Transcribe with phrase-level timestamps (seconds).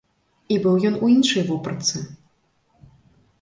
[0.53, 2.03] І быў ён у іншай вопратцы.